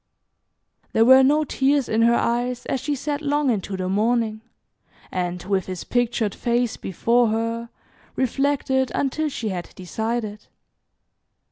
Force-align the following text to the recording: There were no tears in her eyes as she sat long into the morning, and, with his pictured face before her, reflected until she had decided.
There 0.93 1.05
were 1.05 1.21
no 1.21 1.43
tears 1.43 1.87
in 1.87 2.01
her 2.01 2.15
eyes 2.15 2.65
as 2.65 2.79
she 2.81 2.95
sat 2.95 3.21
long 3.21 3.51
into 3.51 3.77
the 3.77 3.87
morning, 3.87 4.41
and, 5.11 5.43
with 5.43 5.67
his 5.67 5.83
pictured 5.83 6.33
face 6.33 6.75
before 6.75 7.27
her, 7.27 7.69
reflected 8.15 8.91
until 8.95 9.29
she 9.29 9.49
had 9.49 9.69
decided. 9.75 10.47